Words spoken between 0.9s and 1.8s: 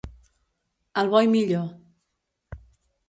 El bo i millor.